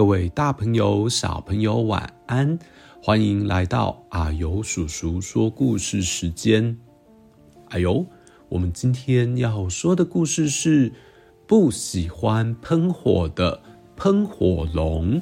[0.00, 2.58] 各位大朋友、小朋友，晚安！
[3.02, 6.74] 欢迎来到阿尤叔叔说故事时间。
[7.68, 8.06] 哎呦，
[8.48, 10.90] 我们今天要说的故事是
[11.46, 13.60] 不喜欢喷火的
[13.94, 15.20] 喷火龙。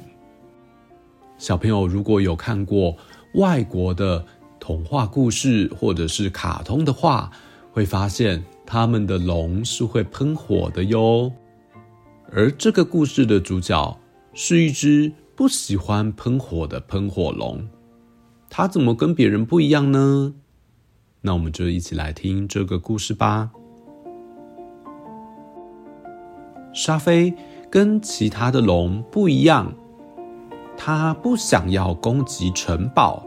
[1.38, 2.96] 小朋友如果有看过
[3.34, 4.24] 外国的
[4.60, 7.32] 童话故事或者是卡通的话，
[7.72, 11.32] 会发现他们的龙是会喷火的哟。
[12.30, 13.98] 而这个故事的主角。
[14.40, 17.66] 是一只不喜欢喷火的喷火龙，
[18.48, 20.32] 它怎么跟别人不一样呢？
[21.22, 23.50] 那我们就一起来听这个故事吧。
[26.72, 27.34] 沙菲
[27.68, 29.74] 跟其他的龙不一样，
[30.76, 33.26] 它不想要攻击城堡，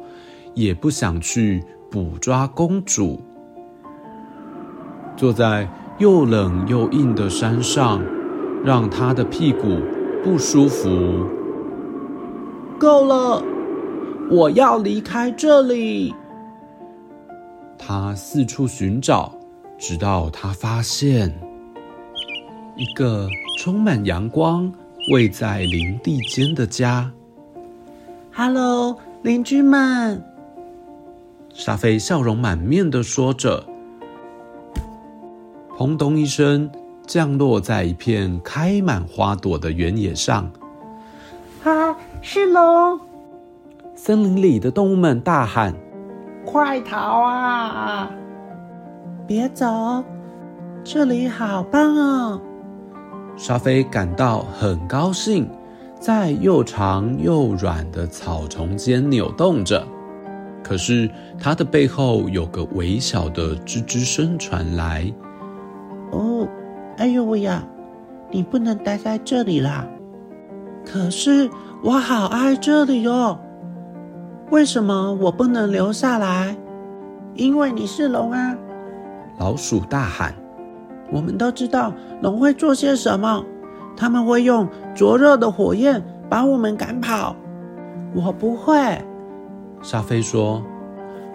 [0.53, 3.21] 也不想去捕抓公主，
[5.17, 8.01] 坐在又冷又硬的山上，
[8.63, 9.81] 让它的屁股。
[10.23, 11.25] 不舒服，
[12.77, 13.43] 够了！
[14.29, 16.13] 我要离开这里。
[17.75, 19.33] 他四处寻找，
[19.79, 21.33] 直到他发现
[22.75, 23.27] 一个
[23.57, 24.71] 充满阳光、
[25.11, 27.11] 位在林地间的家。
[28.31, 30.23] Hello，邻居们！
[31.51, 33.65] 沙菲笑容满面的说着。
[35.77, 36.69] 砰咚一声。
[37.11, 40.49] 降落在一片开满花朵的原野上。
[41.65, 42.97] 啊，是龙！
[43.93, 45.75] 森林里的动物们大喊
[46.47, 48.09] ：“快逃啊！
[49.27, 50.01] 别走，
[50.85, 52.41] 这里好棒哦！”
[53.35, 55.49] 沙菲感到很高兴，
[55.99, 59.85] 在又长又软的草丛间扭动着。
[60.63, 65.11] 可是，它的背后有个微小的吱吱声传来。
[66.13, 66.47] 哦。
[66.97, 67.63] 哎呦喂呀！
[68.33, 69.85] 你不能待在这里啦。
[70.85, 71.49] 可是
[71.83, 73.37] 我好爱这里哟。
[74.51, 76.55] 为什么我不能留下来？
[77.33, 78.55] 因为你是龙啊！
[79.37, 80.33] 老鼠大喊。
[81.11, 83.43] 我们都知道龙会做些什么。
[83.97, 84.65] 他们会用
[84.95, 87.35] 灼热的火焰把我们赶跑。
[88.15, 88.73] 我不会。
[89.81, 90.63] 沙菲说：“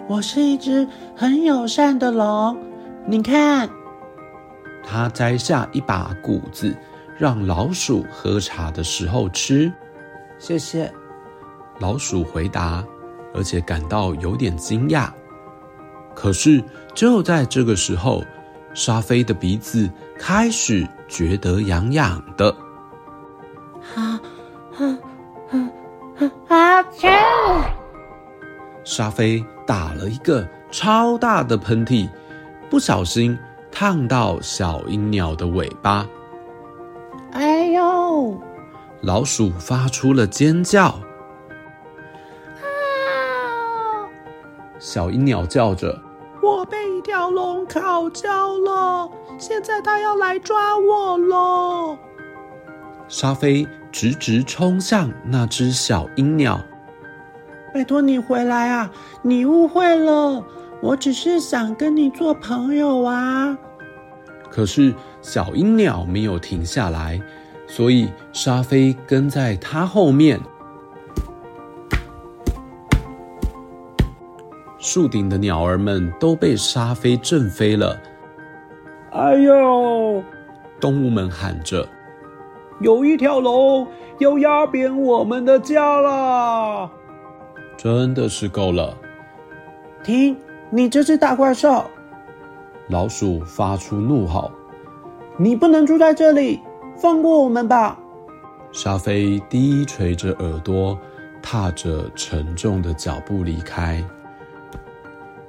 [0.09, 2.57] 我是一只很友善的龙。
[3.05, 3.69] 你看。”
[4.89, 6.73] 他摘下一把谷子，
[7.17, 9.69] 让老鼠喝茶的时候吃。
[10.39, 10.89] 谢谢。
[11.79, 12.81] 老鼠回答，
[13.35, 15.09] 而且感到有点惊讶。
[16.15, 16.63] 可是
[16.95, 18.23] 就在这个时候，
[18.73, 22.49] 沙菲的鼻子开始觉得痒痒的。
[23.95, 24.21] 啊
[24.77, 24.97] 啊
[25.51, 25.71] 啊
[26.47, 26.83] 啊！
[27.03, 27.75] 啊！
[28.85, 32.09] 沙菲打了一个超大的喷嚏，
[32.69, 33.37] 不小心。
[33.79, 36.03] 烫到小鹰鸟的尾巴，
[37.33, 38.35] 哎呦！
[39.01, 40.97] 老鼠发出了尖叫，啊！
[44.79, 45.95] 小鹰鸟叫着
[46.41, 49.07] ：“我被一条龙烤焦了，
[49.37, 51.99] 现在它要来抓我了。”
[53.07, 56.59] 沙飞直直冲向那只小鹰鸟，
[57.71, 58.89] 拜托你回来啊！
[59.21, 60.43] 你误会了。
[60.81, 63.57] 我只是想跟你做朋友啊！
[64.57, 64.91] 可是
[65.21, 67.21] 小鹰鸟没有停下来，
[67.67, 70.39] 所以沙飞跟在它后面。
[74.79, 78.01] 树顶的鸟儿们都被沙飞震飞了。
[79.11, 80.23] 哎呦！
[80.79, 81.87] 动物们喊着
[82.81, 83.87] ：“有一条龙
[84.17, 86.89] 要压扁我们的家啦！”
[87.77, 88.97] 真的是够了！
[90.03, 90.35] 停！
[90.71, 91.85] 你这只大怪兽！
[92.89, 94.51] 老鼠发出怒吼
[95.37, 96.61] ：“你不能住在这里，
[96.95, 97.99] 放过我们吧！”
[98.71, 100.97] 沙菲低垂着耳朵，
[101.41, 104.03] 踏着沉重的脚步离开。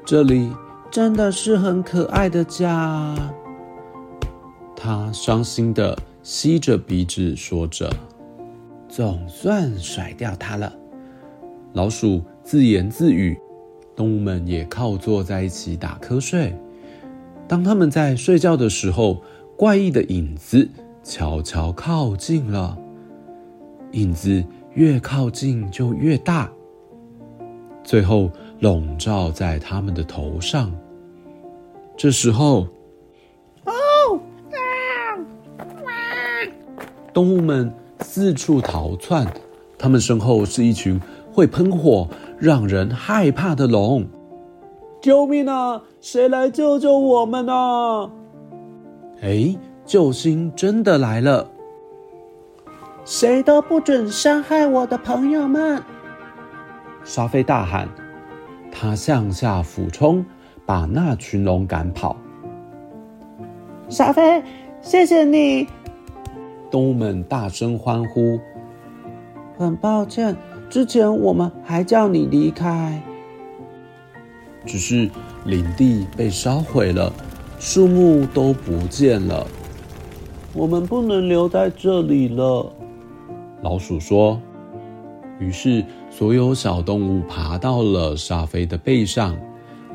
[0.04, 0.52] 这里
[0.90, 3.14] 真的是很可爱的家。
[4.74, 7.92] 他伤心的吸着鼻子说着
[8.88, 10.72] ：“总算甩掉它了，
[11.72, 13.38] 老鼠自言自语，
[13.94, 16.56] 动物们也靠坐在一起打瞌睡。
[17.48, 19.22] 当他们在睡觉的时候，
[19.56, 20.68] 怪异的影子
[21.02, 22.76] 悄悄靠近了。
[23.92, 26.52] 影子越靠近就越大，
[27.82, 28.30] 最后
[28.60, 30.70] 笼罩在他们的头上。
[31.96, 32.68] 这时候，
[33.64, 34.20] 哦！
[37.14, 39.26] 动物们四处逃窜，
[39.78, 41.00] 他们身后是一群
[41.32, 42.06] 会喷火、
[42.38, 44.06] 让人害怕的龙。
[45.08, 45.80] 救命啊！
[46.02, 48.10] 谁来救救我们啊？
[49.22, 49.56] 哎，
[49.86, 51.50] 救星真的来了！
[53.06, 55.82] 谁都不准伤害我的朋友们！
[57.04, 57.88] 沙菲大喊，
[58.70, 60.22] 他向下俯冲，
[60.66, 62.14] 把那群龙赶跑。
[63.88, 64.42] 沙菲，
[64.82, 65.66] 谢谢你！
[66.70, 68.38] 动物们大声欢呼。
[69.56, 70.36] 很抱歉，
[70.68, 73.02] 之前我们还叫你离开。
[74.68, 75.10] 只是
[75.46, 77.10] 领地被烧毁了，
[77.58, 79.46] 树木都不见了，
[80.52, 82.70] 我们不能留在这里了。
[83.62, 84.38] 老鼠说
[85.40, 89.34] ：“于是，所有小动物爬到了沙菲的背上，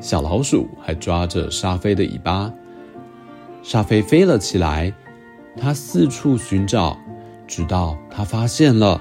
[0.00, 2.52] 小老鼠还抓着沙菲的尾巴。
[3.62, 4.92] 沙菲飞了起来，
[5.56, 6.98] 它四处寻找，
[7.46, 9.00] 直到它发现了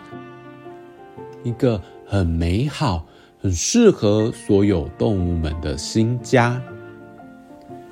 [1.43, 3.05] 一个很美好、
[3.43, 6.61] 很适合所有动物们的新家。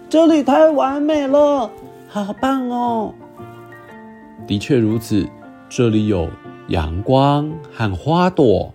[0.07, 1.69] 这里太完美了，
[2.07, 3.13] 好棒哦！
[4.47, 5.27] 的确如此，
[5.69, 6.29] 这里有。”
[6.69, 8.73] 阳光和花朵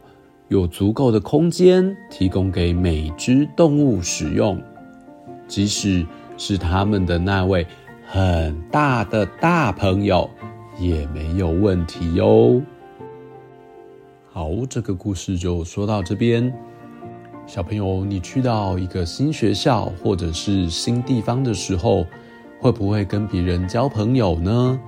[0.49, 4.61] 有足够的空间提供给每只动物使用，
[5.49, 6.05] 即使
[6.37, 7.67] 是他们的那位
[8.07, 10.29] 很大的大朋友
[10.79, 12.61] 也没有问题哟。
[14.37, 16.53] 好，这个故事就说到这边。
[17.47, 22.07] 小朋友，你去到一个新学校或者是新地方的时候，
[22.61, 24.79] 会不会跟别人交朋友呢？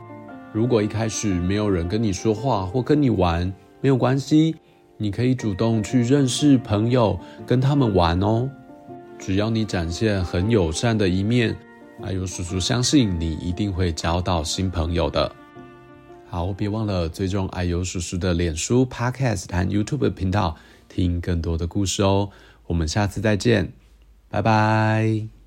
[0.52, 3.50] 如果一开始没有人跟你说话或跟你玩，
[3.80, 4.54] 没有关系，
[4.98, 8.50] 你可以主动去认识朋友，跟他们玩哦。
[9.18, 11.56] 只要你展现很友善的一面，
[12.02, 15.32] 阿尤叔叔相信你一定会交到新朋友的。
[16.30, 20.56] 好，别忘了追踪爱游叔叔的脸书、Podcast 和 YouTube 频道，
[20.88, 22.30] 听更多的故事哦。
[22.66, 23.72] 我们下次再见，
[24.28, 25.37] 拜拜。